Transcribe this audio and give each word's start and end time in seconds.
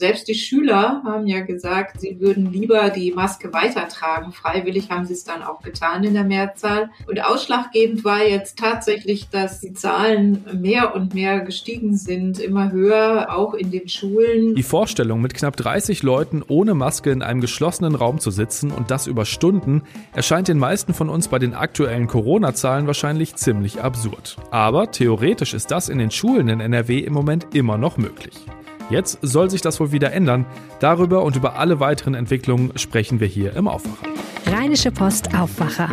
Selbst 0.00 0.26
die 0.26 0.34
Schüler 0.34 1.02
haben 1.04 1.28
ja 1.28 1.42
gesagt, 1.42 2.00
sie 2.00 2.18
würden 2.18 2.52
lieber 2.52 2.90
die 2.90 3.12
Maske 3.12 3.52
weitertragen. 3.52 4.32
Freiwillig 4.32 4.90
haben 4.90 5.04
sie 5.04 5.12
es 5.12 5.22
dann 5.22 5.44
auch 5.44 5.62
getan 5.62 6.02
in 6.02 6.14
der 6.14 6.24
Mehrzahl. 6.24 6.90
Und 7.06 7.24
ausschlaggebend 7.24 8.04
war 8.04 8.24
jetzt 8.26 8.58
tatsächlich, 8.58 9.28
dass 9.28 9.60
die 9.60 9.72
Zahlen 9.72 10.44
mehr 10.60 10.96
und 10.96 11.14
mehr 11.14 11.42
gestiegen 11.42 11.96
sind, 11.96 12.40
immer 12.40 12.72
höher, 12.72 13.28
auch 13.30 13.54
in 13.54 13.70
den 13.70 13.88
Schulen. 13.88 14.56
Die 14.56 14.64
Vorstellung, 14.64 15.20
mit 15.20 15.32
knapp 15.32 15.56
30 15.56 16.02
Leuten 16.02 16.42
ohne 16.44 16.74
Maske 16.74 17.12
in 17.12 17.22
einem 17.22 17.40
geschlossenen 17.40 17.94
Raum 17.94 18.18
zu 18.18 18.32
sitzen 18.32 18.72
und 18.72 18.90
das 18.90 19.06
über 19.06 19.24
Stunden, 19.24 19.84
erscheint 20.12 20.48
den 20.48 20.58
meisten 20.58 20.92
von 20.92 21.08
uns 21.08 21.28
bei 21.28 21.38
den 21.38 21.54
aktuellen 21.54 22.08
Corona-Zahlen 22.08 22.88
wahrscheinlich 22.88 23.36
ziemlich 23.36 23.80
absurd. 23.80 24.38
Aber 24.50 24.90
theoretisch 24.90 25.54
ist 25.54 25.70
das 25.70 25.88
in 25.88 25.98
den 25.98 26.10
Schulen 26.10 26.48
in 26.48 26.58
NRW 26.58 26.98
im 26.98 27.12
Moment 27.12 27.54
immer 27.54 27.78
noch 27.78 27.96
möglich. 27.96 28.44
Jetzt 28.90 29.18
soll 29.22 29.50
sich 29.50 29.62
das 29.62 29.80
wohl 29.80 29.92
wieder 29.92 30.12
ändern. 30.12 30.44
Darüber 30.78 31.22
und 31.22 31.36
über 31.36 31.58
alle 31.58 31.80
weiteren 31.80 32.14
Entwicklungen 32.14 32.76
sprechen 32.76 33.18
wir 33.18 33.26
hier 33.26 33.56
im 33.56 33.66
Aufwacher. 33.66 34.06
Rheinische 34.46 34.90
Post 34.90 35.34
Aufwacher. 35.34 35.88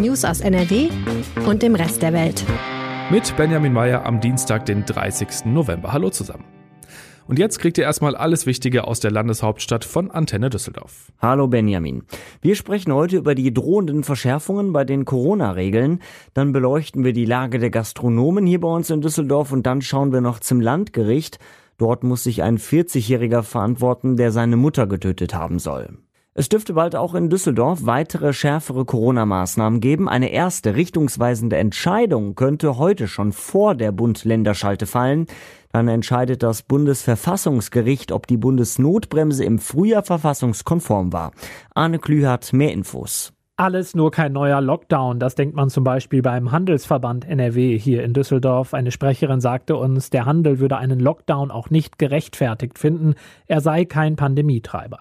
News 0.00 0.24
aus 0.24 0.40
NRW 0.40 0.88
und 1.46 1.62
dem 1.62 1.76
Rest 1.76 2.02
der 2.02 2.12
Welt. 2.12 2.44
Mit 3.10 3.36
Benjamin 3.36 3.72
Meyer 3.72 4.04
am 4.04 4.20
Dienstag, 4.20 4.66
den 4.66 4.84
30. 4.84 5.46
November. 5.46 5.92
Hallo 5.92 6.10
zusammen. 6.10 6.44
Und 7.28 7.38
jetzt 7.38 7.58
kriegt 7.58 7.76
ihr 7.76 7.84
erstmal 7.84 8.16
alles 8.16 8.46
Wichtige 8.46 8.84
aus 8.84 9.00
der 9.00 9.10
Landeshauptstadt 9.10 9.84
von 9.84 10.10
Antenne 10.10 10.48
Düsseldorf. 10.48 11.12
Hallo 11.20 11.46
Benjamin. 11.46 12.04
Wir 12.40 12.54
sprechen 12.54 12.92
heute 12.92 13.18
über 13.18 13.34
die 13.34 13.52
drohenden 13.52 14.02
Verschärfungen 14.02 14.72
bei 14.72 14.84
den 14.84 15.04
Corona-Regeln. 15.04 16.00
Dann 16.32 16.52
beleuchten 16.52 17.04
wir 17.04 17.12
die 17.12 17.26
Lage 17.26 17.58
der 17.58 17.70
Gastronomen 17.70 18.46
hier 18.46 18.60
bei 18.60 18.68
uns 18.68 18.88
in 18.88 19.02
Düsseldorf 19.02 19.52
und 19.52 19.64
dann 19.64 19.82
schauen 19.82 20.10
wir 20.10 20.22
noch 20.22 20.40
zum 20.40 20.60
Landgericht. 20.60 21.38
Dort 21.78 22.04
muss 22.04 22.24
sich 22.24 22.42
ein 22.42 22.58
40-Jähriger 22.58 23.42
verantworten, 23.42 24.16
der 24.16 24.32
seine 24.32 24.56
Mutter 24.56 24.86
getötet 24.86 25.32
haben 25.32 25.58
soll. 25.58 25.98
Es 26.34 26.48
dürfte 26.48 26.74
bald 26.74 26.94
auch 26.94 27.14
in 27.14 27.30
Düsseldorf 27.30 27.80
weitere 27.82 28.32
schärfere 28.32 28.84
Corona-Maßnahmen 28.84 29.80
geben. 29.80 30.08
Eine 30.08 30.30
erste 30.30 30.76
richtungsweisende 30.76 31.56
Entscheidung 31.56 32.36
könnte 32.36 32.78
heute 32.78 33.08
schon 33.08 33.32
vor 33.32 33.74
der 33.74 33.90
Bund-Länder-Schalte 33.90 34.86
fallen. 34.86 35.26
Dann 35.72 35.88
entscheidet 35.88 36.44
das 36.44 36.62
Bundesverfassungsgericht, 36.62 38.12
ob 38.12 38.28
die 38.28 38.36
Bundesnotbremse 38.36 39.44
im 39.44 39.58
Frühjahr 39.58 40.04
verfassungskonform 40.04 41.12
war. 41.12 41.32
Arne 41.74 41.98
Klü 41.98 42.22
hat 42.22 42.52
mehr 42.52 42.72
Infos. 42.72 43.32
Alles 43.60 43.96
nur 43.96 44.12
kein 44.12 44.34
neuer 44.34 44.60
Lockdown. 44.60 45.18
Das 45.18 45.34
denkt 45.34 45.56
man 45.56 45.68
zum 45.68 45.82
Beispiel 45.82 46.22
beim 46.22 46.52
Handelsverband 46.52 47.28
NRW 47.28 47.76
hier 47.76 48.04
in 48.04 48.12
Düsseldorf. 48.12 48.72
Eine 48.72 48.92
Sprecherin 48.92 49.40
sagte 49.40 49.74
uns, 49.74 50.10
der 50.10 50.26
Handel 50.26 50.60
würde 50.60 50.76
einen 50.76 51.00
Lockdown 51.00 51.50
auch 51.50 51.68
nicht 51.68 51.98
gerechtfertigt 51.98 52.78
finden. 52.78 53.16
Er 53.48 53.60
sei 53.60 53.84
kein 53.84 54.14
Pandemietreiber. 54.14 55.00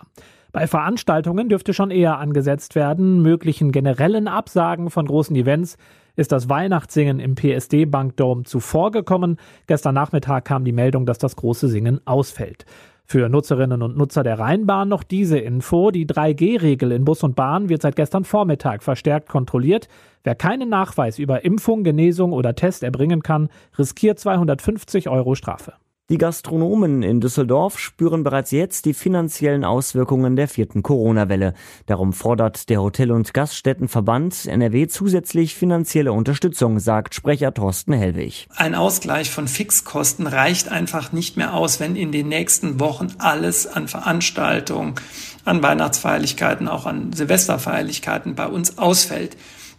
Bei 0.53 0.65
Veranstaltungen 0.65 1.49
dürfte 1.49 1.75
schon 1.75 1.91
eher 1.91 2.17
angesetzt 2.17 2.73
werden. 2.73 3.21
Möglichen 3.21 3.71
generellen 3.71 4.27
Absagen 4.27 4.89
von 4.89 5.05
großen 5.05 5.35
Events 5.35 5.77
ist 6.15 6.31
das 6.31 6.49
Weihnachtssingen 6.49 7.19
im 7.19 7.35
PSD 7.35 7.85
Bankdom 7.85 8.43
zuvorgekommen. 8.43 9.37
Gestern 9.67 9.93
Nachmittag 9.93 10.45
kam 10.45 10.65
die 10.65 10.71
Meldung, 10.71 11.05
dass 11.05 11.19
das 11.19 11.35
große 11.35 11.67
Singen 11.67 12.01
ausfällt. 12.05 12.65
Für 13.09 13.29
Nutzerinnen 13.29 13.81
und 13.83 13.95
Nutzer 13.95 14.21
der 14.21 14.37
Rheinbahn 14.37 14.89
noch 14.89 15.01
diese 15.01 15.37
Info. 15.37 15.91
Die 15.91 16.05
3G-Regel 16.05 16.91
in 16.91 17.05
Bus 17.05 17.23
und 17.23 17.37
Bahn 17.37 17.69
wird 17.69 17.81
seit 17.81 17.95
gestern 17.95 18.25
Vormittag 18.25 18.83
verstärkt 18.83 19.29
kontrolliert. 19.29 19.87
Wer 20.25 20.35
keinen 20.35 20.67
Nachweis 20.67 21.17
über 21.17 21.45
Impfung, 21.45 21.85
Genesung 21.85 22.33
oder 22.33 22.53
Test 22.53 22.83
erbringen 22.83 23.23
kann, 23.23 23.47
riskiert 23.77 24.19
250 24.19 25.07
Euro 25.07 25.35
Strafe. 25.35 25.75
Die 26.09 26.17
Gastronomen 26.17 27.03
in 27.03 27.19
Düsseldorf 27.19 27.77
spüren 27.77 28.23
bereits 28.23 28.51
jetzt 28.51 28.85
die 28.85 28.93
finanziellen 28.93 29.65
Auswirkungen 29.65 30.37
der 30.37 30.47
vierten 30.47 30.81
Corona-Welle. 30.81 31.53
Darum 31.85 32.13
fordert 32.13 32.69
der 32.69 32.81
Hotel- 32.81 33.11
und 33.11 33.33
Gaststättenverband 33.33 34.45
NRW 34.45 34.87
zusätzlich 34.87 35.55
finanzielle 35.55 36.13
Unterstützung, 36.13 36.79
sagt 36.79 37.13
Sprecher 37.13 37.53
Thorsten 37.53 37.91
Hellwig. 37.91 38.47
Ein 38.55 38.73
Ausgleich 38.73 39.29
von 39.29 39.49
Fixkosten 39.49 40.27
reicht 40.27 40.71
einfach 40.71 41.11
nicht 41.11 41.35
mehr 41.35 41.53
aus, 41.53 41.81
wenn 41.81 41.97
in 41.97 42.13
den 42.13 42.29
nächsten 42.29 42.79
Wochen 42.79 43.09
alles 43.17 43.67
an 43.67 43.89
Veranstaltungen, 43.89 44.95
an 45.43 45.61
Weihnachtsfeierlichkeiten, 45.61 46.69
auch 46.69 46.85
an 46.85 47.11
Silvesterfeierlichkeiten 47.11 48.33
bei 48.33 48.47
uns 48.47 48.77
ausfällt. 48.77 49.35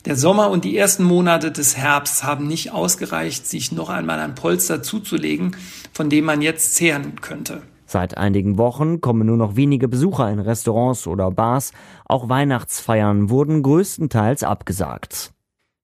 Der 0.09 0.17
Sommer 0.17 0.51
und 0.51 0.65
die 0.65 0.75
ersten 0.75 1.05
Monate 1.05 1.53
des 1.53 1.77
Herbsts 1.77 2.25
haben 2.25 2.47
nicht 2.47 2.73
ausgereicht, 2.73 3.47
sich 3.47 3.73
noch 3.73 3.91
einmal 3.91 4.19
ein 4.21 4.35
Polster 4.35 4.83
zuzulegen, 4.83 5.55
von 5.93 6.09
dem 6.09 6.25
man 6.25 6.41
jetzt 6.41 6.77
zehren 6.77 7.17
könnte. 7.21 7.61
Seit 7.85 8.17
einigen 8.17 8.57
Wochen 8.57 9.03
kommen 9.03 9.27
nur 9.27 9.37
noch 9.37 9.55
wenige 9.55 9.87
Besucher 9.87 10.31
in 10.31 10.39
Restaurants 10.39 11.07
oder 11.07 11.31
Bars. 11.31 11.73
Auch 12.07 12.31
Weihnachtsfeiern 12.31 13.29
wurden 13.29 13.63
größtenteils 13.63 14.45
abgesagt. 14.45 15.35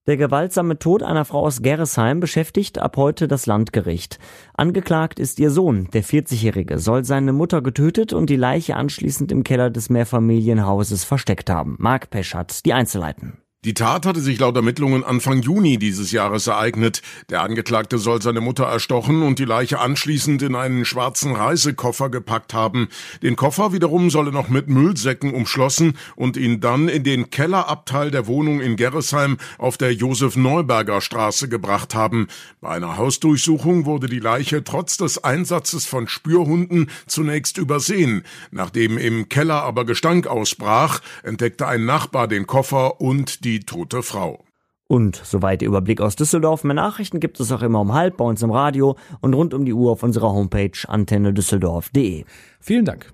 Der 0.06 0.16
gewaltsame 0.16 0.78
Tod 0.78 1.02
einer 1.02 1.26
Frau 1.26 1.40
aus 1.40 1.60
Gerresheim 1.60 2.20
beschäftigt 2.20 2.78
ab 2.78 2.96
heute 2.96 3.28
das 3.28 3.44
Landgericht. 3.44 4.18
Angeklagt 4.54 5.18
ist 5.18 5.38
ihr 5.38 5.50
Sohn, 5.50 5.90
der 5.92 6.02
40-Jährige, 6.02 6.78
soll 6.78 7.04
seine 7.04 7.34
Mutter 7.34 7.60
getötet 7.60 8.14
und 8.14 8.30
die 8.30 8.36
Leiche 8.36 8.76
anschließend 8.76 9.30
im 9.32 9.44
Keller 9.44 9.68
des 9.68 9.90
Mehrfamilienhauses 9.90 11.04
versteckt 11.04 11.50
haben. 11.50 11.76
Mark 11.78 12.08
Pesch 12.08 12.34
hat 12.34 12.64
die 12.64 12.72
Einzelheiten. 12.72 13.43
Die 13.64 13.72
Tat 13.72 14.04
hatte 14.04 14.20
sich 14.20 14.38
laut 14.40 14.56
Ermittlungen 14.56 15.04
Anfang 15.04 15.40
Juni 15.40 15.78
dieses 15.78 16.12
Jahres 16.12 16.48
ereignet. 16.48 17.00
Der 17.30 17.40
Angeklagte 17.40 17.96
soll 17.96 18.20
seine 18.20 18.42
Mutter 18.42 18.64
erstochen 18.64 19.22
und 19.22 19.38
die 19.38 19.46
Leiche 19.46 19.80
anschließend 19.80 20.42
in 20.42 20.54
einen 20.54 20.84
schwarzen 20.84 21.34
Reisekoffer 21.34 22.10
gepackt 22.10 22.52
haben. 22.52 22.88
Den 23.22 23.36
Koffer 23.36 23.72
wiederum 23.72 24.10
solle 24.10 24.32
noch 24.32 24.50
mit 24.50 24.68
Müllsäcken 24.68 25.32
umschlossen 25.32 25.96
und 26.14 26.36
ihn 26.36 26.60
dann 26.60 26.88
in 26.88 27.04
den 27.04 27.30
Kellerabteil 27.30 28.10
der 28.10 28.26
Wohnung 28.26 28.60
in 28.60 28.76
Gerresheim 28.76 29.38
auf 29.56 29.78
der 29.78 29.94
Josef-Neuberger 29.94 31.00
Straße 31.00 31.48
gebracht 31.48 31.94
haben. 31.94 32.26
Bei 32.60 32.68
einer 32.68 32.98
Hausdurchsuchung 32.98 33.86
wurde 33.86 34.08
die 34.08 34.20
Leiche 34.20 34.62
trotz 34.62 34.98
des 34.98 35.24
Einsatzes 35.24 35.86
von 35.86 36.06
Spürhunden 36.06 36.90
zunächst 37.06 37.56
übersehen. 37.56 38.24
Nachdem 38.50 38.98
im 38.98 39.30
Keller 39.30 39.62
aber 39.62 39.86
Gestank 39.86 40.26
ausbrach, 40.26 41.00
entdeckte 41.22 41.66
ein 41.66 41.86
Nachbar 41.86 42.28
den 42.28 42.46
Koffer 42.46 43.00
und 43.00 43.46
die 43.46 43.53
die 43.54 43.60
tote 43.60 44.02
Frau. 44.02 44.44
Und 44.88 45.16
soweit 45.16 45.60
der 45.60 45.68
Überblick 45.68 46.00
aus 46.00 46.16
Düsseldorf. 46.16 46.64
Mehr 46.64 46.74
Nachrichten 46.74 47.20
gibt 47.20 47.38
es 47.38 47.52
auch 47.52 47.62
immer 47.62 47.80
um 47.80 47.94
halb 47.94 48.16
bei 48.16 48.24
uns 48.24 48.42
im 48.42 48.50
Radio 48.50 48.96
und 49.20 49.32
rund 49.32 49.54
um 49.54 49.64
die 49.64 49.72
Uhr 49.72 49.92
auf 49.92 50.02
unserer 50.02 50.32
Homepage 50.32 50.76
antennedüsseldorf.de. 50.88 52.24
Vielen 52.60 52.84
Dank. 52.84 53.12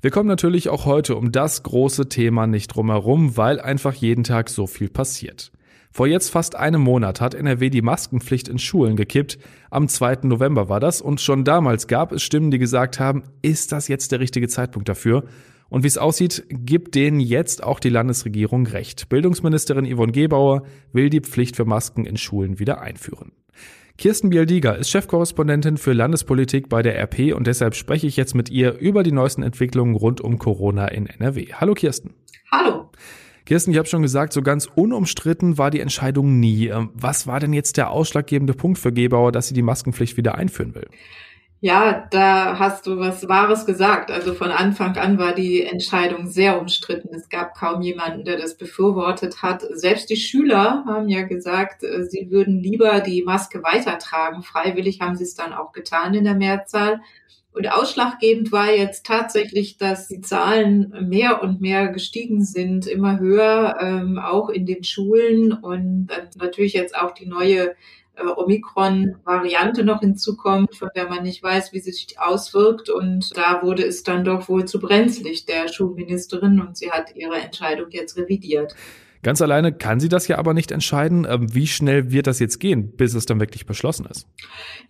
Wir 0.00 0.10
kommen 0.10 0.28
natürlich 0.28 0.68
auch 0.68 0.84
heute 0.84 1.16
um 1.16 1.32
das 1.32 1.62
große 1.62 2.08
Thema 2.08 2.46
nicht 2.46 2.68
drumherum, 2.68 3.36
weil 3.36 3.60
einfach 3.60 3.94
jeden 3.94 4.24
Tag 4.24 4.50
so 4.50 4.66
viel 4.66 4.88
passiert. 4.88 5.52
Vor 5.92 6.08
jetzt 6.08 6.30
fast 6.30 6.56
einem 6.56 6.82
Monat 6.82 7.20
hat 7.20 7.34
NRW 7.34 7.70
die 7.70 7.82
Maskenpflicht 7.82 8.48
in 8.48 8.58
Schulen 8.58 8.96
gekippt. 8.96 9.38
Am 9.70 9.88
2. 9.88 10.18
November 10.24 10.68
war 10.68 10.80
das 10.80 11.00
und 11.00 11.20
schon 11.20 11.44
damals 11.44 11.86
gab 11.86 12.12
es 12.12 12.22
Stimmen, 12.22 12.50
die 12.50 12.58
gesagt 12.58 13.00
haben, 13.00 13.22
ist 13.42 13.72
das 13.72 13.88
jetzt 13.88 14.12
der 14.12 14.20
richtige 14.20 14.48
Zeitpunkt 14.48 14.88
dafür? 14.88 15.24
Und 15.68 15.82
wie 15.82 15.88
es 15.88 15.98
aussieht, 15.98 16.44
gibt 16.48 16.94
denen 16.94 17.20
jetzt 17.20 17.62
auch 17.62 17.80
die 17.80 17.88
Landesregierung 17.88 18.66
recht. 18.66 19.08
Bildungsministerin 19.08 19.86
Yvonne 19.86 20.12
Gebauer 20.12 20.62
will 20.92 21.10
die 21.10 21.20
Pflicht 21.20 21.56
für 21.56 21.64
Masken 21.64 22.04
in 22.04 22.16
Schulen 22.16 22.58
wieder 22.58 22.80
einführen. 22.80 23.32
Kirsten 23.98 24.28
Bialdiger 24.28 24.76
ist 24.76 24.90
Chefkorrespondentin 24.90 25.78
für 25.78 25.94
Landespolitik 25.94 26.68
bei 26.68 26.82
der 26.82 26.98
RP 27.00 27.34
und 27.34 27.46
deshalb 27.46 27.74
spreche 27.74 28.06
ich 28.06 28.16
jetzt 28.16 28.34
mit 28.34 28.50
ihr 28.50 28.78
über 28.78 29.02
die 29.02 29.12
neuesten 29.12 29.42
Entwicklungen 29.42 29.96
rund 29.96 30.20
um 30.20 30.38
Corona 30.38 30.88
in 30.88 31.06
NRW. 31.06 31.54
Hallo 31.54 31.72
Kirsten. 31.72 32.12
Hallo. 32.52 32.90
Kirsten, 33.46 33.70
ich 33.70 33.78
habe 33.78 33.88
schon 33.88 34.02
gesagt, 34.02 34.34
so 34.34 34.42
ganz 34.42 34.66
unumstritten 34.66 35.56
war 35.56 35.70
die 35.70 35.80
Entscheidung 35.80 36.40
nie. 36.40 36.66
Ähm, 36.66 36.90
was 36.94 37.26
war 37.26 37.40
denn 37.40 37.54
jetzt 37.54 37.78
der 37.78 37.90
ausschlaggebende 37.90 38.52
Punkt 38.52 38.78
für 38.78 38.92
Gebauer, 38.92 39.32
dass 39.32 39.48
sie 39.48 39.54
die 39.54 39.62
Maskenpflicht 39.62 40.16
wieder 40.16 40.34
einführen 40.34 40.74
will? 40.74 40.88
Ja, 41.66 42.06
da 42.12 42.60
hast 42.60 42.86
du 42.86 43.00
was 43.00 43.28
Wahres 43.28 43.66
gesagt. 43.66 44.12
Also 44.12 44.34
von 44.34 44.52
Anfang 44.52 44.96
an 44.96 45.18
war 45.18 45.34
die 45.34 45.64
Entscheidung 45.64 46.28
sehr 46.28 46.60
umstritten. 46.60 47.12
Es 47.12 47.28
gab 47.28 47.56
kaum 47.56 47.82
jemanden, 47.82 48.24
der 48.24 48.38
das 48.38 48.56
befürwortet 48.56 49.42
hat. 49.42 49.64
Selbst 49.72 50.08
die 50.08 50.16
Schüler 50.16 50.84
haben 50.86 51.08
ja 51.08 51.22
gesagt, 51.22 51.82
äh, 51.82 52.04
sie 52.04 52.30
würden 52.30 52.60
lieber 52.60 53.00
die 53.00 53.24
Maske 53.24 53.64
weitertragen. 53.64 54.44
Freiwillig 54.44 55.00
haben 55.00 55.16
sie 55.16 55.24
es 55.24 55.34
dann 55.34 55.52
auch 55.52 55.72
getan 55.72 56.14
in 56.14 56.22
der 56.22 56.36
Mehrzahl. 56.36 57.00
Und 57.52 57.66
ausschlaggebend 57.66 58.52
war 58.52 58.70
jetzt 58.70 59.04
tatsächlich, 59.04 59.76
dass 59.76 60.06
die 60.06 60.20
Zahlen 60.20 60.94
mehr 61.08 61.42
und 61.42 61.60
mehr 61.60 61.88
gestiegen 61.88 62.44
sind, 62.44 62.86
immer 62.86 63.18
höher, 63.18 63.76
ähm, 63.80 64.20
auch 64.20 64.50
in 64.50 64.66
den 64.66 64.84
Schulen 64.84 65.52
und 65.52 66.10
natürlich 66.36 66.74
jetzt 66.74 66.96
auch 66.96 67.10
die 67.10 67.26
neue 67.26 67.74
äh, 68.16 68.26
Omikron-Variante 68.26 69.84
noch 69.84 70.00
hinzukommt, 70.00 70.74
von 70.74 70.88
der 70.94 71.08
man 71.08 71.22
nicht 71.22 71.42
weiß, 71.42 71.72
wie 71.72 71.80
sie 71.80 71.92
sich 71.92 72.18
auswirkt. 72.18 72.90
Und 72.90 73.36
da 73.36 73.62
wurde 73.62 73.84
es 73.84 74.02
dann 74.02 74.24
doch 74.24 74.48
wohl 74.48 74.64
zu 74.64 74.80
brenzlig 74.80 75.46
der 75.46 75.68
Schulministerin 75.68 76.60
und 76.60 76.76
sie 76.76 76.90
hat 76.90 77.14
ihre 77.14 77.36
Entscheidung 77.36 77.86
jetzt 77.90 78.16
revidiert. 78.16 78.74
Ganz 79.22 79.42
alleine 79.42 79.72
kann 79.72 79.98
sie 79.98 80.08
das 80.08 80.28
ja 80.28 80.38
aber 80.38 80.54
nicht 80.54 80.70
entscheiden. 80.70 81.26
Ähm, 81.28 81.52
wie 81.52 81.66
schnell 81.66 82.12
wird 82.12 82.26
das 82.28 82.38
jetzt 82.38 82.60
gehen, 82.60 82.96
bis 82.96 83.12
es 83.14 83.26
dann 83.26 83.40
wirklich 83.40 83.66
beschlossen 83.66 84.06
ist? 84.06 84.28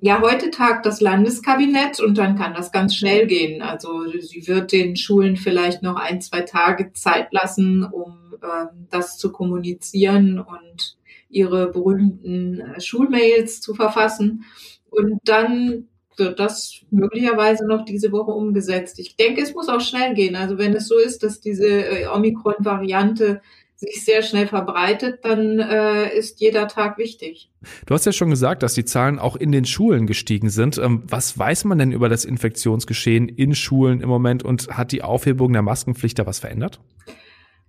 Ja, 0.00 0.20
heute 0.20 0.50
tagt 0.50 0.84
das 0.84 1.00
Landeskabinett 1.00 2.00
und 2.00 2.18
dann 2.18 2.36
kann 2.36 2.52
das 2.52 2.70
ganz 2.70 2.94
schnell 2.94 3.26
gehen. 3.26 3.62
Also 3.62 4.04
sie 4.20 4.46
wird 4.46 4.72
den 4.72 4.96
Schulen 4.96 5.36
vielleicht 5.36 5.82
noch 5.82 5.96
ein, 5.96 6.20
zwei 6.20 6.42
Tage 6.42 6.92
Zeit 6.92 7.32
lassen, 7.32 7.84
um 7.84 8.34
ähm, 8.42 8.86
das 8.90 9.16
zu 9.16 9.32
kommunizieren 9.32 10.38
und 10.38 10.96
ihre 11.28 11.70
berühmten 11.70 12.60
äh, 12.60 12.80
Schulmails 12.80 13.60
zu 13.60 13.74
verfassen. 13.74 14.44
Und 14.90 15.20
dann 15.24 15.88
wird 16.16 16.40
das 16.40 16.80
möglicherweise 16.90 17.66
noch 17.66 17.84
diese 17.84 18.12
Woche 18.12 18.30
umgesetzt. 18.30 18.98
Ich 18.98 19.16
denke, 19.16 19.42
es 19.42 19.54
muss 19.54 19.68
auch 19.68 19.80
schnell 19.80 20.14
gehen. 20.14 20.36
Also 20.36 20.58
wenn 20.58 20.74
es 20.74 20.88
so 20.88 20.98
ist, 20.98 21.22
dass 21.22 21.40
diese 21.40 21.66
äh, 21.66 22.06
Omikron-Variante 22.06 23.42
sich 23.76 24.04
sehr 24.04 24.22
schnell 24.22 24.46
verbreitet, 24.46 25.18
dann 25.22 25.58
äh, 25.58 26.16
ist 26.16 26.40
jeder 26.40 26.66
Tag 26.66 26.96
wichtig. 26.96 27.50
Du 27.84 27.92
hast 27.92 28.06
ja 28.06 28.12
schon 28.12 28.30
gesagt, 28.30 28.62
dass 28.62 28.72
die 28.72 28.86
Zahlen 28.86 29.18
auch 29.18 29.36
in 29.36 29.52
den 29.52 29.66
Schulen 29.66 30.06
gestiegen 30.06 30.48
sind. 30.48 30.78
Ähm, 30.78 31.02
was 31.06 31.38
weiß 31.38 31.64
man 31.64 31.78
denn 31.78 31.92
über 31.92 32.08
das 32.08 32.24
Infektionsgeschehen 32.24 33.28
in 33.28 33.54
Schulen 33.54 34.00
im 34.00 34.08
Moment 34.08 34.42
und 34.42 34.68
hat 34.68 34.92
die 34.92 35.02
Aufhebung 35.02 35.52
der 35.52 35.62
Maskenpflicht 35.62 36.18
da 36.18 36.26
was 36.26 36.38
verändert? 36.38 36.80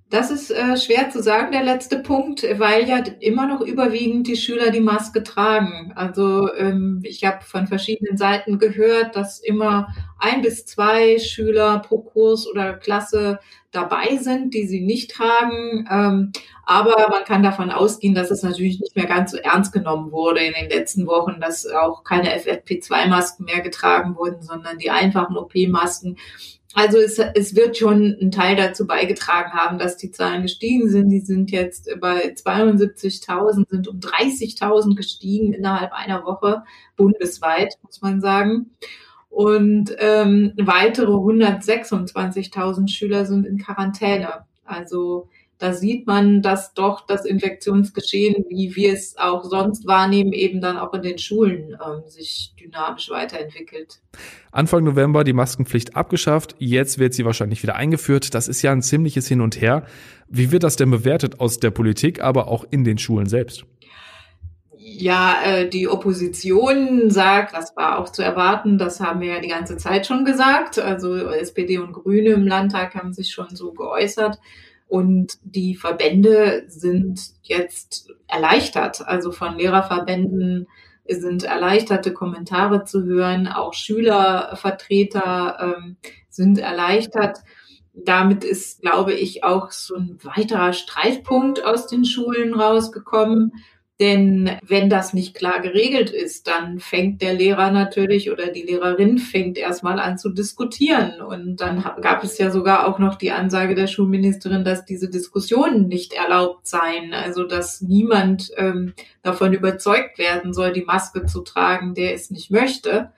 Das 0.10 0.32
ist 0.32 0.52
äh, 0.52 0.78
schwer 0.78 1.10
zu 1.10 1.22
sagen, 1.22 1.52
der 1.52 1.64
letzte 1.64 2.00
Punkt, 2.00 2.42
weil 2.60 2.88
ja 2.88 3.04
immer 3.20 3.46
noch 3.46 3.60
überwiegend 3.60 4.26
die 4.28 4.38
Schüler 4.38 4.72
die 4.72 4.80
Maske 4.80 5.22
tragen. 5.22 5.92
Also 5.96 6.54
ähm, 6.54 7.02
ich 7.04 7.26
habe 7.26 7.44
von 7.44 7.68
verschiedenen 7.68 8.16
Seiten 8.16 8.58
gehört, 8.58 9.18
dass 9.18 9.40
immer 9.40 9.94
ein 10.18 10.42
bis 10.42 10.66
zwei 10.66 11.20
Schüler 11.20 11.80
pro 11.80 12.00
Kurs 12.00 12.48
oder 12.48 12.76
Klasse 12.76 13.40
dabei 13.72 14.18
sind, 14.18 14.54
die 14.54 14.68
sie 14.68 14.82
nicht 14.82 15.12
tragen. 15.12 15.88
Ähm, 15.92 16.32
aber 16.66 17.10
man 17.10 17.24
kann 17.26 17.44
davon 17.44 17.72
ausgehen, 17.72 18.16
dass 18.16 18.32
es 18.32 18.44
natürlich 18.44 18.80
nicht 18.80 18.96
mehr 18.96 19.06
ganz 19.06 19.32
so 19.32 19.38
ernst 19.38 19.72
genommen 19.72 20.12
wurde 20.12 20.42
in 20.42 20.54
den 20.54 20.70
letzten 20.70 21.08
Wochen, 21.08 21.40
dass 21.40 21.66
auch 21.66 22.04
keine 22.04 22.36
FFP2-Masken 22.38 23.46
mehr 23.46 23.62
getragen 23.62 24.16
wurden, 24.16 24.42
sondern 24.42 24.78
die 24.78 24.92
einfachen 24.92 25.38
OP-Masken. 25.38 26.18
Also 26.74 26.98
es, 27.00 27.18
es 27.18 27.56
wird 27.56 27.78
schon 27.78 28.18
ein 28.22 28.32
Teil 28.32 28.56
dazu 28.56 28.86
beigetragen 28.86 29.54
haben, 29.54 29.80
dass 29.80 29.98
die 29.98 30.12
Zahlen 30.12 30.44
gestiegen 30.44 30.90
sind. 30.90 31.10
Die 31.10 31.22
sind 31.22 31.50
jetzt 31.50 31.90
bei 32.00 32.34
72.000, 32.34 33.70
sind 33.70 33.88
um 33.88 34.00
30.000 34.00 34.96
gestiegen 34.96 35.54
innerhalb 35.54 35.92
einer 35.92 36.24
Woche 36.24 36.64
bundesweit, 36.96 37.76
muss 37.82 38.02
man 38.02 38.22
sagen. 38.22 38.72
Und 39.38 39.96
ähm, 40.00 40.54
weitere 40.58 41.12
126.000 41.12 42.90
Schüler 42.90 43.24
sind 43.28 43.46
in 43.46 43.60
Quarantäne. 43.60 44.30
Also 44.66 45.30
da 45.60 45.74
sieht 45.74 46.08
man, 46.08 46.42
dass 46.42 46.74
doch 46.74 47.06
das 47.06 47.24
Infektionsgeschehen, 47.24 48.46
wie 48.50 48.76
wir 48.76 48.94
es 48.94 49.16
auch 49.20 49.44
sonst 49.44 49.86
wahrnehmen, 49.86 50.34
eben 50.34 50.60
dann 50.60 50.76
auch 50.78 50.92
in 50.96 51.04
den 51.04 51.20
Schulen 51.20 51.78
ähm, 51.86 52.02
sich 52.08 52.56
dynamisch 52.60 53.12
weiterentwickelt. 53.12 54.00
Anfang 54.52 54.84
November 54.84 55.24
die 55.24 55.34
Maskenpflicht 55.34 55.96
abgeschafft, 55.96 56.56
jetzt 56.58 56.98
wird 56.98 57.14
sie 57.14 57.24
wahrscheinlich 57.24 57.62
wieder 57.62 57.76
eingeführt. 57.76 58.34
Das 58.34 58.48
ist 58.48 58.64
ja 58.64 58.72
ein 58.72 58.82
ziemliches 58.82 59.28
Hin 59.28 59.42
und 59.42 59.62
Her. 59.62 59.86
Wie 60.28 60.52
wird 60.52 60.64
das 60.64 60.78
denn 60.78 60.90
bewertet 60.90 61.40
aus 61.40 61.60
der 61.60 61.70
Politik, 61.70 62.24
aber 62.24 62.48
auch 62.48 62.66
in 62.72 62.84
den 62.84 62.98
Schulen 62.98 63.28
selbst? 63.28 63.66
Ja, 65.00 65.44
äh, 65.44 65.70
die 65.70 65.88
Opposition 65.88 67.12
sagt, 67.12 67.56
das 67.56 67.76
war 67.76 68.00
auch 68.00 68.10
zu 68.10 68.24
erwarten, 68.24 68.80
das 68.80 69.00
haben 69.00 69.22
wir 69.22 69.36
ja 69.36 69.40
die 69.40 69.48
ganze 69.48 69.78
Zeit 69.78 70.08
schon 70.08 70.26
gesagt. 70.26 70.80
Also 70.80 71.16
SPD 71.16 71.78
und 71.78 71.94
Grüne 71.94 72.32
im 72.32 72.48
Landtag 72.48 72.96
haben 72.96 73.14
sich 73.14 73.32
schon 73.32 73.56
so 73.56 73.74
geäußert 73.74 74.40
und 74.88 75.38
die 75.44 75.76
Verbände 75.76 76.64
sind 76.68 77.20
jetzt 77.44 78.10
erleichtert. 78.28 79.08
Also 79.08 79.32
von 79.32 79.60
Lehrerverbänden 79.60 80.68
sind 81.08 81.44
erleichterte 81.44 82.12
Kommentare 82.12 82.84
zu 82.84 83.04
hören. 83.04 83.48
Auch 83.48 83.76
Schülervertreter 83.76 85.76
ähm, 85.78 85.98
sind 86.28 86.58
erleichtert. 86.58 87.38
Damit 87.94 88.44
ist, 88.44 88.82
glaube 88.82 89.14
ich, 89.14 89.44
auch 89.44 89.70
so 89.70 89.96
ein 89.96 90.18
weiterer 90.24 90.74
Streitpunkt 90.74 91.64
aus 91.64 91.86
den 91.86 92.04
Schulen 92.04 92.56
rausgekommen. 92.56 93.54
Denn 94.00 94.52
wenn 94.62 94.92
das 94.92 95.14
nicht 95.14 95.34
klar 95.34 95.60
geregelt 95.60 96.12
ist, 96.12 96.48
dann 96.48 96.80
fängt 96.80 97.24
der 97.24 97.34
Lehrer 97.34 97.72
natürlich 97.72 98.30
oder 98.30 98.48
die 98.52 98.62
Lehrerin 98.62 99.18
fängt 99.18 99.58
erstmal 99.58 100.00
an 100.00 100.20
zu 100.20 100.30
diskutieren. 100.30 101.20
Und 101.20 101.58
dann 101.62 101.84
gab 102.02 102.24
es 102.24 102.38
ja 102.38 102.52
sogar 102.52 102.88
auch 102.88 103.00
noch 103.00 103.16
die 103.16 103.32
Ansage 103.32 103.74
der 103.74 103.88
Schulministerin, 103.88 104.64
dass 104.64 104.86
diese 104.86 105.10
Diskussionen 105.10 105.88
nicht 105.88 106.14
erlaubt 106.14 106.68
seien. 106.68 107.16
Also 107.16 107.44
dass 107.44 107.82
niemand 107.82 108.52
ähm, 108.58 108.94
davon 109.24 109.54
überzeugt 109.54 110.20
werden 110.20 110.54
soll, 110.54 110.74
die 110.74 110.86
Maske 110.86 111.26
zu 111.26 111.42
tragen, 111.42 111.96
der 111.96 112.14
es 112.14 112.30
nicht 112.30 112.52
möchte. 112.52 113.12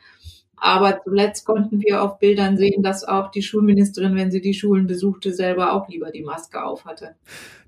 Aber 0.61 0.99
zuletzt 1.03 1.45
konnten 1.45 1.81
wir 1.81 2.03
auf 2.03 2.19
Bildern 2.19 2.57
sehen, 2.57 2.83
dass 2.83 3.03
auch 3.03 3.31
die 3.31 3.41
Schulministerin, 3.41 4.15
wenn 4.15 4.31
sie 4.31 4.41
die 4.41 4.53
Schulen 4.53 4.87
besuchte, 4.87 5.33
selber 5.33 5.73
auch 5.73 5.87
lieber 5.89 6.11
die 6.11 6.23
Maske 6.23 6.63
aufhatte. 6.63 7.15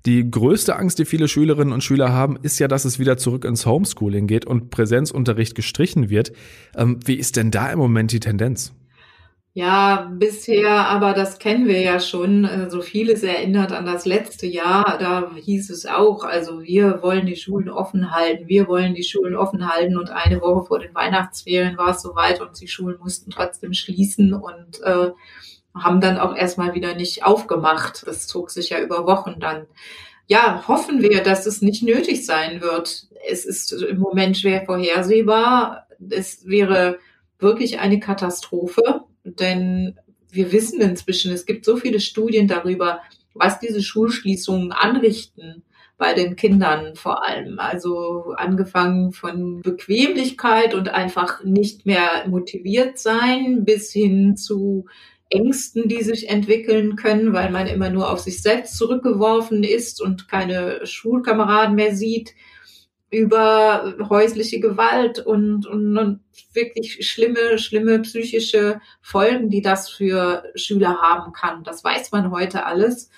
Die 0.04 0.30
größte 0.30 0.76
Angst, 0.76 0.98
die 0.98 1.04
viele 1.04 1.28
Schülerinnen 1.28 1.72
und 1.72 1.84
Schüler 1.84 2.12
haben, 2.12 2.36
ist 2.42 2.58
ja, 2.58 2.68
dass 2.68 2.84
es 2.84 2.98
wieder 2.98 3.16
zurück 3.16 3.44
ins 3.44 3.66
Homeschooling 3.66 4.26
geht 4.26 4.44
und 4.44 4.70
Präsenzunterricht 4.70 5.54
gestrichen 5.54 6.10
wird. 6.10 6.32
Ähm, 6.76 6.98
wie 7.04 7.14
ist 7.14 7.36
denn 7.36 7.50
da 7.50 7.70
im 7.70 7.78
Moment 7.78 8.12
die 8.12 8.20
Tendenz? 8.20 8.72
Ja, 9.54 10.10
bisher, 10.10 10.70
aber 10.70 11.12
das 11.12 11.38
kennen 11.38 11.66
wir 11.66 11.78
ja 11.82 12.00
schon. 12.00 12.44
So 12.44 12.48
also 12.50 12.80
vieles 12.80 13.22
erinnert 13.22 13.70
an 13.72 13.84
das 13.84 14.06
letzte 14.06 14.46
Jahr. 14.46 14.96
Da 14.98 15.30
hieß 15.34 15.68
es 15.68 15.84
auch, 15.84 16.24
also 16.24 16.62
wir 16.62 17.02
wollen 17.02 17.26
die 17.26 17.36
Schulen 17.36 17.68
offen 17.68 18.12
halten, 18.12 18.48
wir 18.48 18.66
wollen 18.66 18.94
die 18.94 19.02
Schulen 19.04 19.36
offen 19.36 19.70
halten. 19.70 19.98
Und 19.98 20.08
eine 20.08 20.40
Woche 20.40 20.64
vor 20.64 20.78
den 20.78 20.94
Weihnachtsferien 20.94 21.76
war 21.76 21.90
es 21.90 22.00
soweit 22.00 22.40
und 22.40 22.58
die 22.62 22.68
Schulen 22.68 22.98
mussten 22.98 23.30
trotzdem 23.30 23.74
schließen 23.74 24.32
und 24.32 24.80
äh, 24.84 25.10
haben 25.74 26.00
dann 26.00 26.18
auch 26.18 26.34
erstmal 26.34 26.74
wieder 26.74 26.94
nicht 26.94 27.26
aufgemacht. 27.26 28.04
Das 28.06 28.26
zog 28.26 28.50
sich 28.50 28.70
ja 28.70 28.80
über 28.80 29.06
Wochen 29.06 29.38
dann. 29.38 29.66
Ja, 30.28 30.66
hoffen 30.66 31.02
wir, 31.02 31.22
dass 31.22 31.44
es 31.44 31.60
nicht 31.60 31.82
nötig 31.82 32.24
sein 32.24 32.62
wird. 32.62 33.06
Es 33.28 33.44
ist 33.44 33.72
im 33.72 33.98
Moment 33.98 34.38
schwer 34.38 34.64
vorhersehbar. 34.64 35.88
Es 36.08 36.46
wäre 36.46 37.00
wirklich 37.38 37.80
eine 37.80 38.00
Katastrophe 38.00 39.01
denn 39.40 39.98
wir 40.30 40.52
wissen 40.52 40.80
inzwischen, 40.80 41.32
es 41.32 41.46
gibt 41.46 41.64
so 41.64 41.76
viele 41.76 42.00
Studien 42.00 42.48
darüber, 42.48 43.00
was 43.34 43.60
diese 43.60 43.82
Schulschließungen 43.82 44.72
anrichten 44.72 45.62
bei 45.98 46.14
den 46.14 46.36
Kindern 46.36 46.96
vor 46.96 47.26
allem. 47.26 47.58
Also 47.58 48.34
angefangen 48.36 49.12
von 49.12 49.60
Bequemlichkeit 49.60 50.74
und 50.74 50.88
einfach 50.88 51.44
nicht 51.44 51.86
mehr 51.86 52.26
motiviert 52.26 52.98
sein 52.98 53.64
bis 53.64 53.92
hin 53.92 54.36
zu 54.36 54.86
Ängsten, 55.30 55.88
die 55.88 56.02
sich 56.02 56.28
entwickeln 56.28 56.96
können, 56.96 57.32
weil 57.32 57.50
man 57.50 57.66
immer 57.66 57.88
nur 57.88 58.10
auf 58.10 58.20
sich 58.20 58.42
selbst 58.42 58.76
zurückgeworfen 58.76 59.64
ist 59.64 60.02
und 60.02 60.28
keine 60.28 60.84
Schulkameraden 60.84 61.74
mehr 61.74 61.94
sieht 61.94 62.34
über 63.12 63.94
häusliche 64.08 64.58
Gewalt 64.58 65.18
und, 65.18 65.66
und, 65.66 65.98
und 65.98 66.20
wirklich 66.54 67.06
schlimme, 67.06 67.58
schlimme 67.58 68.00
psychische 68.00 68.80
Folgen, 69.02 69.50
die 69.50 69.60
das 69.60 69.90
für 69.90 70.44
Schüler 70.54 70.96
haben 71.02 71.34
kann. 71.34 71.62
Das 71.62 71.84
weiß 71.84 72.10
man 72.10 72.30
heute 72.30 72.64
alles. 72.64 73.10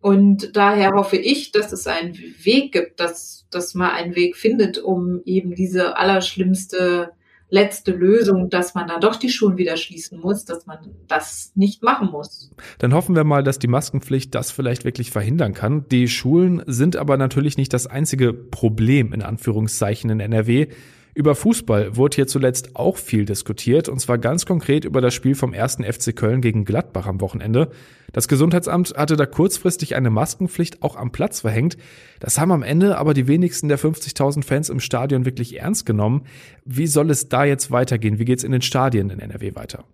Und 0.00 0.56
daher 0.56 0.92
hoffe 0.92 1.16
ich, 1.16 1.50
dass 1.50 1.72
es 1.72 1.88
einen 1.88 2.14
Weg 2.42 2.72
gibt, 2.72 3.00
dass, 3.00 3.46
dass 3.50 3.74
man 3.74 3.90
einen 3.90 4.14
Weg 4.14 4.36
findet, 4.36 4.78
um 4.78 5.22
eben 5.24 5.56
diese 5.56 5.96
allerschlimmste 5.96 7.10
letzte 7.52 7.92
Lösung, 7.92 8.48
dass 8.48 8.74
man 8.74 8.88
dann 8.88 9.02
doch 9.02 9.16
die 9.16 9.28
Schulen 9.28 9.58
wieder 9.58 9.76
schließen 9.76 10.18
muss, 10.18 10.46
dass 10.46 10.66
man 10.66 10.78
das 11.06 11.52
nicht 11.54 11.82
machen 11.82 12.08
muss. 12.10 12.50
Dann 12.78 12.94
hoffen 12.94 13.14
wir 13.14 13.24
mal, 13.24 13.44
dass 13.44 13.58
die 13.58 13.68
Maskenpflicht 13.68 14.34
das 14.34 14.50
vielleicht 14.50 14.84
wirklich 14.86 15.10
verhindern 15.10 15.52
kann. 15.52 15.86
Die 15.88 16.08
Schulen 16.08 16.62
sind 16.66 16.96
aber 16.96 17.18
natürlich 17.18 17.58
nicht 17.58 17.74
das 17.74 17.86
einzige 17.86 18.32
Problem 18.32 19.12
in 19.12 19.20
Anführungszeichen 19.20 20.08
in 20.08 20.20
NRW. 20.20 20.68
Über 21.14 21.34
Fußball 21.34 21.94
wurde 21.94 22.14
hier 22.14 22.26
zuletzt 22.26 22.74
auch 22.74 22.96
viel 22.96 23.26
diskutiert, 23.26 23.90
und 23.90 24.00
zwar 24.00 24.16
ganz 24.16 24.46
konkret 24.46 24.86
über 24.86 25.02
das 25.02 25.12
Spiel 25.12 25.34
vom 25.34 25.52
ersten 25.52 25.84
FC 25.84 26.16
Köln 26.16 26.40
gegen 26.40 26.64
Gladbach 26.64 27.06
am 27.06 27.20
Wochenende. 27.20 27.70
Das 28.14 28.28
Gesundheitsamt 28.28 28.94
hatte 28.96 29.16
da 29.16 29.26
kurzfristig 29.26 29.94
eine 29.94 30.08
Maskenpflicht 30.08 30.82
auch 30.82 30.96
am 30.96 31.12
Platz 31.12 31.40
verhängt. 31.40 31.76
Das 32.18 32.38
haben 32.38 32.50
am 32.50 32.62
Ende 32.62 32.96
aber 32.96 33.12
die 33.12 33.28
wenigsten 33.28 33.68
der 33.68 33.78
50.000 33.78 34.42
Fans 34.42 34.70
im 34.70 34.80
Stadion 34.80 35.26
wirklich 35.26 35.60
ernst 35.60 35.84
genommen. 35.84 36.24
Wie 36.64 36.86
soll 36.86 37.10
es 37.10 37.28
da 37.28 37.44
jetzt 37.44 37.70
weitergehen? 37.70 38.18
Wie 38.18 38.24
geht's 38.24 38.44
in 38.44 38.52
den 38.52 38.62
Stadien 38.62 39.10
in 39.10 39.20
NRW 39.20 39.54
weiter? 39.54 39.84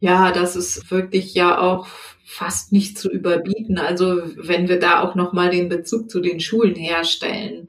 Ja, 0.00 0.32
das 0.32 0.56
ist 0.56 0.90
wirklich 0.90 1.34
ja 1.34 1.60
auch 1.60 1.86
fast 2.24 2.72
nicht 2.72 2.98
zu 2.98 3.08
überbieten. 3.08 3.78
Also 3.78 4.22
wenn 4.36 4.68
wir 4.68 4.80
da 4.80 5.02
auch 5.02 5.14
noch 5.14 5.32
mal 5.32 5.50
den 5.50 5.68
Bezug 5.68 6.10
zu 6.10 6.20
den 6.20 6.40
Schulen 6.40 6.74
herstellen 6.74 7.68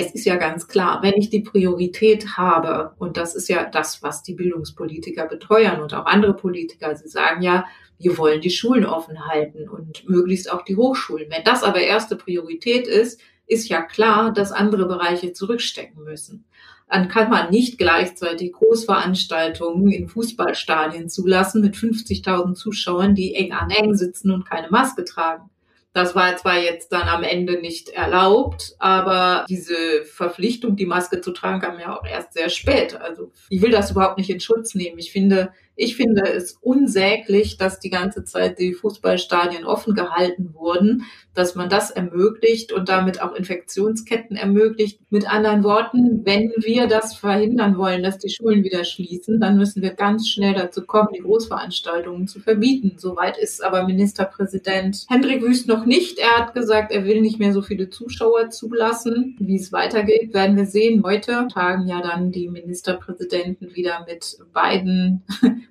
es 0.00 0.12
ist 0.12 0.24
ja 0.24 0.36
ganz 0.36 0.66
klar, 0.66 1.02
wenn 1.02 1.14
ich 1.14 1.30
die 1.30 1.40
Priorität 1.40 2.36
habe, 2.36 2.94
und 2.98 3.16
das 3.16 3.34
ist 3.34 3.48
ja 3.48 3.64
das, 3.64 4.02
was 4.02 4.22
die 4.22 4.34
Bildungspolitiker 4.34 5.26
beteuern 5.26 5.80
und 5.80 5.94
auch 5.94 6.06
andere 6.06 6.34
Politiker, 6.34 6.94
sie 6.96 7.08
sagen 7.08 7.42
ja, 7.42 7.66
wir 7.98 8.16
wollen 8.16 8.40
die 8.40 8.50
Schulen 8.50 8.86
offen 8.86 9.26
halten 9.26 9.68
und 9.68 10.08
möglichst 10.08 10.50
auch 10.50 10.62
die 10.62 10.76
Hochschulen. 10.76 11.30
Wenn 11.30 11.44
das 11.44 11.62
aber 11.62 11.80
erste 11.80 12.16
Priorität 12.16 12.86
ist, 12.86 13.20
ist 13.46 13.68
ja 13.68 13.82
klar, 13.82 14.32
dass 14.32 14.52
andere 14.52 14.86
Bereiche 14.86 15.32
zurückstecken 15.32 16.02
müssen. 16.04 16.46
Dann 16.88 17.08
kann 17.08 17.30
man 17.30 17.50
nicht 17.50 17.78
gleichzeitig 17.78 18.52
Großveranstaltungen 18.52 19.92
in 19.92 20.08
Fußballstadien 20.08 21.08
zulassen 21.08 21.60
mit 21.60 21.76
50.000 21.76 22.54
Zuschauern, 22.54 23.14
die 23.14 23.34
eng 23.34 23.52
an 23.52 23.70
eng 23.70 23.94
sitzen 23.94 24.30
und 24.30 24.48
keine 24.48 24.70
Maske 24.70 25.04
tragen. 25.04 25.50
Das 25.92 26.14
war 26.14 26.36
zwar 26.36 26.58
jetzt 26.58 26.92
dann 26.92 27.08
am 27.08 27.24
Ende 27.24 27.60
nicht 27.60 27.88
erlaubt, 27.88 28.76
aber 28.78 29.44
diese 29.48 30.04
Verpflichtung, 30.04 30.76
die 30.76 30.86
Maske 30.86 31.20
zu 31.20 31.32
tragen, 31.32 31.60
kam 31.60 31.80
ja 31.80 31.98
auch 31.98 32.04
erst 32.04 32.32
sehr 32.34 32.48
spät. 32.48 32.94
Also 32.94 33.32
ich 33.48 33.60
will 33.60 33.72
das 33.72 33.90
überhaupt 33.90 34.16
nicht 34.16 34.30
in 34.30 34.38
Schutz 34.40 34.74
nehmen. 34.76 34.98
Ich 34.98 35.10
finde, 35.10 35.52
ich 35.80 35.96
finde 35.96 36.22
es 36.30 36.58
unsäglich, 36.60 37.56
dass 37.56 37.80
die 37.80 37.88
ganze 37.88 38.22
Zeit 38.24 38.58
die 38.58 38.74
Fußballstadien 38.74 39.64
offen 39.64 39.94
gehalten 39.94 40.52
wurden, 40.52 41.04
dass 41.32 41.54
man 41.54 41.70
das 41.70 41.90
ermöglicht 41.90 42.70
und 42.72 42.90
damit 42.90 43.22
auch 43.22 43.34
Infektionsketten 43.34 44.36
ermöglicht. 44.36 45.00
Mit 45.08 45.32
anderen 45.32 45.64
Worten, 45.64 46.20
wenn 46.26 46.52
wir 46.58 46.86
das 46.86 47.14
verhindern 47.14 47.78
wollen, 47.78 48.02
dass 48.02 48.18
die 48.18 48.28
Schulen 48.28 48.62
wieder 48.62 48.84
schließen, 48.84 49.40
dann 49.40 49.56
müssen 49.56 49.80
wir 49.80 49.94
ganz 49.94 50.28
schnell 50.28 50.52
dazu 50.52 50.84
kommen, 50.84 51.08
die 51.16 51.22
Großveranstaltungen 51.22 52.28
zu 52.28 52.40
verbieten. 52.40 52.96
Soweit 52.98 53.38
ist 53.38 53.64
aber 53.64 53.86
Ministerpräsident 53.86 55.06
Hendrik 55.08 55.40
Wüst 55.40 55.66
noch 55.66 55.86
nicht. 55.86 56.18
Er 56.18 56.36
hat 56.36 56.52
gesagt, 56.52 56.92
er 56.92 57.06
will 57.06 57.22
nicht 57.22 57.38
mehr 57.38 57.54
so 57.54 57.62
viele 57.62 57.88
Zuschauer 57.88 58.50
zulassen. 58.50 59.36
Wie 59.38 59.56
es 59.56 59.72
weitergeht, 59.72 60.34
werden 60.34 60.56
wir 60.56 60.66
sehen. 60.66 61.02
Heute 61.04 61.48
tagen 61.50 61.88
ja 61.88 62.02
dann 62.02 62.32
die 62.32 62.50
Ministerpräsidenten 62.50 63.74
wieder 63.74 64.04
mit 64.06 64.36
beiden 64.52 65.22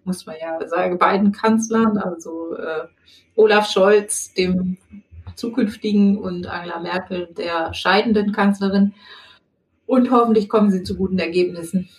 muss 0.04 0.26
man 0.26 0.36
ja 0.42 0.68
sagen, 0.68 0.98
beiden 0.98 1.32
Kanzlern, 1.32 1.98
also 1.98 2.56
äh, 2.56 2.88
Olaf 3.36 3.70
Scholz, 3.70 4.34
dem 4.34 4.78
zukünftigen, 5.36 6.18
und 6.18 6.48
Angela 6.48 6.80
Merkel, 6.80 7.30
der 7.38 7.74
scheidenden 7.74 8.32
Kanzlerin. 8.32 8.94
Und 9.86 10.12
hoffentlich 10.12 10.50
kommen 10.50 10.70
sie 10.70 10.84
zu 10.84 10.96
guten 10.96 11.18
Ergebnissen. 11.18 11.90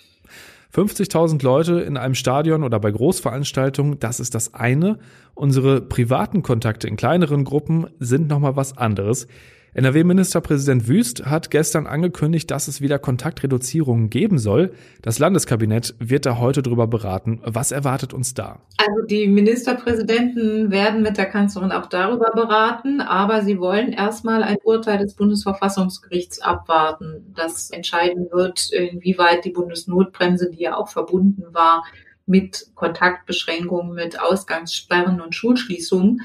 50.000 0.74 1.42
Leute 1.42 1.80
in 1.80 1.96
einem 1.96 2.14
Stadion 2.14 2.62
oder 2.62 2.78
bei 2.78 2.92
Großveranstaltungen, 2.92 3.98
das 3.98 4.20
ist 4.20 4.36
das 4.36 4.54
eine. 4.54 4.98
Unsere 5.34 5.80
privaten 5.80 6.42
Kontakte 6.42 6.86
in 6.86 6.96
kleineren 6.96 7.44
Gruppen 7.44 7.88
sind 7.98 8.28
nochmal 8.28 8.54
was 8.54 8.76
anderes. 8.78 9.26
NRW-Ministerpräsident 9.72 10.88
Wüst 10.88 11.26
hat 11.26 11.50
gestern 11.50 11.86
angekündigt, 11.86 12.50
dass 12.50 12.66
es 12.66 12.80
wieder 12.80 12.98
Kontaktreduzierungen 12.98 14.10
geben 14.10 14.38
soll. 14.38 14.72
Das 15.00 15.20
Landeskabinett 15.20 15.94
wird 16.00 16.26
da 16.26 16.38
heute 16.38 16.62
drüber 16.62 16.88
beraten. 16.88 17.40
Was 17.44 17.70
erwartet 17.70 18.12
uns 18.12 18.34
da? 18.34 18.60
Also 18.78 19.06
die 19.06 19.28
Ministerpräsidenten 19.28 20.72
werden 20.72 21.02
mit 21.02 21.18
der 21.18 21.26
Kanzlerin 21.26 21.70
auch 21.70 21.86
darüber 21.86 22.32
beraten, 22.34 23.00
aber 23.00 23.42
sie 23.42 23.60
wollen 23.60 23.92
erstmal 23.92 24.42
ein 24.42 24.58
Urteil 24.64 24.98
des 24.98 25.14
Bundesverfassungsgerichts 25.14 26.40
abwarten, 26.40 27.32
das 27.36 27.70
entscheiden 27.70 28.26
wird, 28.32 28.72
inwieweit 28.72 29.44
die 29.44 29.50
Bundesnotbremse, 29.50 30.50
die 30.50 30.62
ja 30.62 30.76
auch 30.76 30.88
verbunden 30.88 31.44
war 31.52 31.84
mit 32.26 32.66
Kontaktbeschränkungen, 32.74 33.94
mit 33.94 34.20
Ausgangssperren 34.20 35.20
und 35.20 35.34
Schulschließungen, 35.34 36.22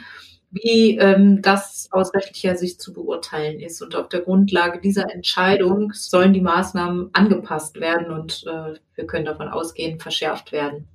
wie 0.52 0.98
ähm, 0.98 1.42
das 1.42 1.90
aus 1.92 2.14
rechtlicher 2.14 2.56
Sicht 2.56 2.82
zu 2.82 2.94
beurteilen 2.94 3.60
ist. 3.60 3.82
Und 3.82 3.96
auf 3.96 4.10
der 4.10 4.22
Grundlage 4.22 4.80
dieser 4.80 5.14
Entscheidung 5.14 5.92
sollen 5.94 6.34
die 6.34 6.42
Maßnahmen 6.42 7.10
angepasst 7.14 7.80
werden 7.80 8.12
und 8.12 8.44
äh, 8.48 8.80
wir 8.96 9.08
können 9.08 9.26
davon 9.26 9.50
ausgehen, 9.50 10.00
verschärft 10.00 10.52
werden. 10.52 10.88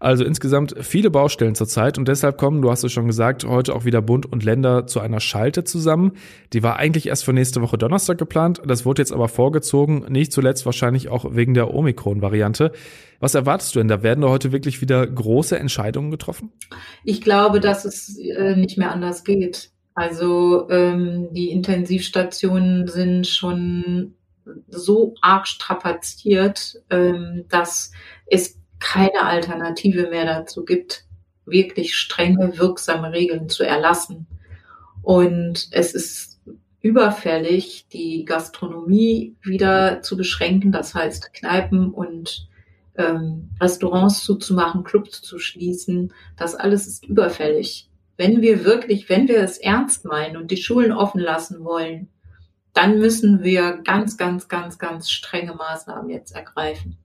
Also 0.00 0.24
insgesamt 0.24 0.74
viele 0.80 1.10
Baustellen 1.10 1.54
zurzeit 1.54 1.98
und 1.98 2.08
deshalb 2.08 2.38
kommen, 2.38 2.62
du 2.62 2.70
hast 2.70 2.84
es 2.84 2.92
schon 2.92 3.06
gesagt, 3.06 3.44
heute 3.44 3.74
auch 3.74 3.84
wieder 3.84 4.02
Bund 4.02 4.26
und 4.26 4.44
Länder 4.44 4.86
zu 4.86 5.00
einer 5.00 5.20
Schalte 5.20 5.64
zusammen. 5.64 6.12
Die 6.52 6.62
war 6.62 6.76
eigentlich 6.76 7.06
erst 7.06 7.24
für 7.24 7.32
nächste 7.32 7.62
Woche 7.62 7.78
Donnerstag 7.78 8.18
geplant, 8.18 8.60
das 8.66 8.84
wurde 8.84 9.02
jetzt 9.02 9.12
aber 9.12 9.28
vorgezogen, 9.28 10.06
nicht 10.08 10.32
zuletzt 10.32 10.66
wahrscheinlich 10.66 11.08
auch 11.08 11.34
wegen 11.34 11.54
der 11.54 11.72
Omikron-Variante. 11.72 12.72
Was 13.20 13.34
erwartest 13.34 13.74
du 13.74 13.80
denn? 13.80 13.88
Da 13.88 14.02
werden 14.02 14.20
da 14.20 14.28
heute 14.28 14.52
wirklich 14.52 14.80
wieder 14.80 15.06
große 15.06 15.58
Entscheidungen 15.58 16.10
getroffen? 16.10 16.52
Ich 17.04 17.20
glaube, 17.20 17.60
dass 17.60 17.84
es 17.84 18.18
äh, 18.18 18.56
nicht 18.56 18.76
mehr 18.78 18.92
anders 18.92 19.24
geht. 19.24 19.70
Also 19.94 20.68
ähm, 20.68 21.28
die 21.32 21.50
Intensivstationen 21.50 22.86
sind 22.86 23.26
schon 23.26 24.14
so 24.68 25.14
arg 25.22 25.48
strapaziert, 25.48 26.82
ähm, 26.90 27.44
dass 27.48 27.92
es 28.26 28.60
keine 28.78 29.22
Alternative 29.22 30.08
mehr 30.08 30.24
dazu 30.24 30.64
gibt, 30.64 31.04
wirklich 31.44 31.96
strenge, 31.96 32.58
wirksame 32.58 33.12
Regeln 33.12 33.48
zu 33.48 33.64
erlassen. 33.64 34.26
Und 35.02 35.68
es 35.70 35.94
ist 35.94 36.40
überfällig, 36.80 37.86
die 37.92 38.24
Gastronomie 38.24 39.36
wieder 39.42 40.02
zu 40.02 40.16
beschränken, 40.16 40.72
das 40.72 40.94
heißt 40.94 41.32
Kneipen 41.32 41.90
und 41.90 42.48
ähm, 42.96 43.50
Restaurants 43.60 44.24
zuzumachen, 44.24 44.84
Clubs 44.84 45.22
zu 45.22 45.38
schließen. 45.38 46.12
Das 46.36 46.54
alles 46.54 46.86
ist 46.86 47.04
überfällig. 47.04 47.88
Wenn 48.16 48.40
wir 48.40 48.64
wirklich, 48.64 49.08
wenn 49.08 49.28
wir 49.28 49.40
es 49.42 49.58
ernst 49.58 50.04
meinen 50.04 50.36
und 50.36 50.50
die 50.50 50.56
Schulen 50.56 50.92
offen 50.92 51.20
lassen 51.20 51.64
wollen, 51.64 52.08
dann 52.72 52.98
müssen 52.98 53.42
wir 53.42 53.78
ganz, 53.84 54.16
ganz, 54.16 54.48
ganz, 54.48 54.78
ganz 54.78 55.10
strenge 55.10 55.54
Maßnahmen 55.54 56.10
jetzt 56.10 56.34
ergreifen. 56.34 56.98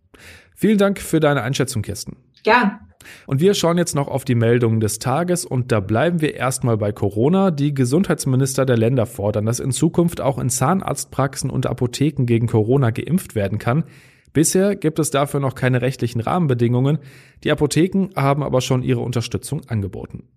Vielen 0.56 0.77
Dank 0.77 1.00
für 1.00 1.20
deine 1.20 1.41
Einschätzung, 1.41 1.82
Kirsten. 1.82 2.18
Ja. 2.46 2.80
Und 3.25 3.41
wir 3.41 3.53
schauen 3.53 3.77
jetzt 3.77 3.96
noch 3.96 4.08
auf 4.08 4.25
die 4.25 4.36
Meldungen 4.36 4.80
des 4.80 5.00
Tages 5.00 5.46
und 5.46 5.72
da 5.72 5.80
bleiben 5.80 6.22
wir 6.22 6.36
erstmal 6.36 6.77
bei 6.77 6.91
Corona. 6.91 7.51
Die 7.51 7.74
Gesundheitsminister 7.74 8.65
der 8.65 8.77
Länder 8.77 9.06
fordern, 9.06 9.46
dass 9.46 9.60
in 9.60 9.72
Zukunft 9.72 10.22
auch 10.22 10.38
in 10.38 10.50
Zahnarztpraxen 10.50 11.50
und 11.50 11.65
Apotheken 11.65 12.25
gegen 12.25 12.48
Corona 12.48 12.91
geimpft 12.91 13.36
werden 13.36 13.58
kann. 13.58 13.86
Bisher 14.34 14.75
gibt 14.75 15.00
es 15.00 15.12
dafür 15.12 15.39
noch 15.39 15.56
keine 15.56 15.82
rechtlichen 15.82 16.22
Rahmenbedingungen. 16.22 17.00
Die 17.44 17.51
Apotheken 17.51 18.10
haben 18.15 18.44
aber 18.44 18.62
schon 18.62 18.84
ihre 18.84 19.01
Unterstützung 19.01 19.62
angeboten. 19.68 20.27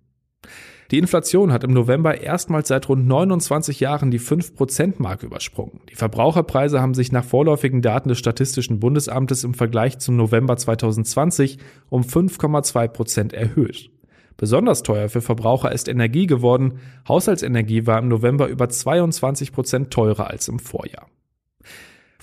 Die 0.91 0.99
Inflation 0.99 1.51
hat 1.51 1.63
im 1.63 1.73
November 1.73 2.21
erstmals 2.21 2.67
seit 2.67 2.89
rund 2.89 3.07
29 3.07 3.79
Jahren 3.79 4.11
die 4.11 4.19
5%-Marke 4.19 5.25
übersprungen. 5.25 5.79
Die 5.89 5.95
Verbraucherpreise 5.95 6.79
haben 6.79 6.93
sich 6.93 7.11
nach 7.11 7.23
vorläufigen 7.23 7.81
Daten 7.81 8.09
des 8.09 8.19
Statistischen 8.19 8.79
Bundesamtes 8.79 9.43
im 9.43 9.55
Vergleich 9.55 9.97
zum 9.97 10.15
November 10.15 10.57
2020 10.57 11.57
um 11.89 12.03
5,2 12.03 12.87
Prozent 12.87 13.33
erhöht. 13.33 13.89
Besonders 14.37 14.83
teuer 14.83 15.09
für 15.09 15.21
Verbraucher 15.21 15.71
ist 15.71 15.87
Energie 15.87 16.27
geworden. 16.27 16.79
Haushaltsenergie 17.07 17.87
war 17.87 17.99
im 17.99 18.09
November 18.09 18.47
über 18.47 18.69
22 18.69 19.53
Prozent 19.53 19.91
teurer 19.91 20.29
als 20.29 20.49
im 20.49 20.59
Vorjahr. 20.59 21.07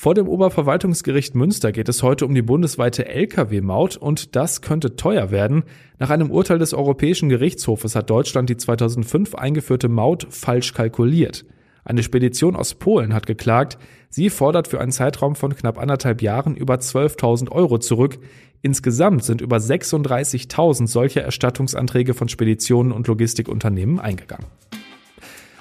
Vor 0.03 0.15
dem 0.15 0.27
Oberverwaltungsgericht 0.27 1.37
Münster 1.37 1.71
geht 1.71 1.89
es 1.89 2.03
heute 2.03 2.27
um 2.27 2.35
die 2.35 2.43
bundesweite 2.43 3.07
Lkw-Maut 3.07 3.97
und 3.97 4.35
das 4.35 4.61
könnte 4.61 4.97
teuer 4.97 5.31
werden. 5.31 5.63
Nach 6.01 6.11
einem 6.11 6.33
Urteil 6.33 6.59
des 6.59 6.75
Europäischen 6.75 7.29
Gerichtshofes 7.29 7.95
hat 7.95 8.11
Deutschland 8.11 8.51
die 8.51 8.57
2005 8.57 9.37
eingeführte 9.37 9.89
Maut 9.89 10.27
falsch 10.29 10.75
kalkuliert. 10.75 11.45
Eine 11.85 12.03
Spedition 12.03 12.57
aus 12.57 12.75
Polen 12.75 13.15
hat 13.15 13.27
geklagt, 13.27 13.79
sie 14.09 14.29
fordert 14.29 14.67
für 14.67 14.81
einen 14.81 14.91
Zeitraum 14.91 15.37
von 15.37 15.55
knapp 15.55 15.79
anderthalb 15.79 16.21
Jahren 16.21 16.57
über 16.57 16.75
12.000 16.75 17.53
Euro 17.53 17.79
zurück. 17.79 18.19
Insgesamt 18.61 19.23
sind 19.23 19.41
über 19.41 19.59
36.000 19.59 20.89
solcher 20.89 21.23
Erstattungsanträge 21.23 22.15
von 22.15 22.29
Speditionen 22.29 22.91
und 22.91 23.07
Logistikunternehmen 23.07 24.01
eingegangen. 24.01 24.47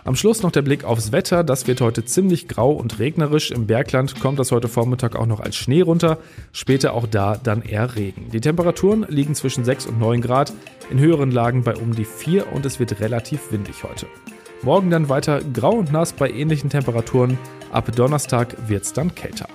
Am 0.04 0.16
Schluss 0.16 0.42
noch 0.42 0.52
der 0.52 0.64
Blick 0.64 0.84
aufs 0.84 1.12
Wetter. 1.12 1.44
Das 1.44 1.68
wird 1.68 1.80
heute 1.80 2.04
ziemlich 2.04 2.48
grau 2.48 2.72
und 2.72 2.98
regnerisch. 2.98 3.52
Im 3.52 3.68
Bergland 3.68 4.20
kommt 4.20 4.40
das 4.40 4.52
heute 4.52 4.68
Vormittag 4.68 5.16
auch 5.16 5.28
noch 5.28 5.40
als 5.40 5.56
Schnee 5.56 5.82
runter. 5.82 6.18
Später 6.54 6.94
auch 6.94 7.06
da 7.06 7.38
dann 7.38 7.62
eher 7.62 7.96
Regen. 7.96 8.30
Die 8.32 8.42
Temperaturen 8.42 9.06
liegen 9.10 9.36
zwischen 9.36 9.64
6 9.64 9.86
und 9.86 10.00
9 10.00 10.22
Grad. 10.22 10.54
In 10.90 11.00
höheren 11.00 11.30
Lagen 11.30 11.64
bei 11.64 11.76
um 11.76 11.94
die 11.94 12.06
4 12.06 12.52
und 12.52 12.66
es 12.66 12.80
wird 12.80 13.00
relativ 13.00 13.52
windig 13.52 13.84
heute. 13.84 14.08
Morgen 14.64 14.90
dann 14.90 15.08
weiter 15.08 15.42
grau 15.54 15.74
und 15.74 15.92
nass 15.92 16.14
bei 16.14 16.30
ähnlichen 16.30 16.70
Temperaturen. 16.70 17.38
Ab 17.72 17.96
Donnerstag 17.96 18.56
wird 18.68 18.84
es 18.84 18.94
dann 18.94 19.14
kälter. 19.14 19.48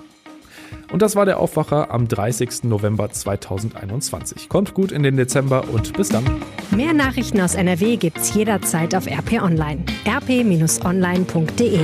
Und 0.96 1.02
das 1.02 1.14
war 1.14 1.26
der 1.26 1.40
Aufwacher 1.40 1.90
am 1.90 2.08
30. 2.08 2.64
November 2.64 3.10
2021. 3.10 4.48
Kommt 4.48 4.72
gut 4.72 4.92
in 4.92 5.02
den 5.02 5.18
Dezember 5.18 5.64
und 5.70 5.92
bis 5.92 6.08
dann. 6.08 6.24
Mehr 6.70 6.94
Nachrichten 6.94 7.38
aus 7.42 7.54
NRW 7.54 7.98
gibt's 7.98 8.32
jederzeit 8.32 8.94
auf 8.94 9.06
RP 9.06 9.42
Online. 9.42 9.84
rp-online.de 10.08 11.80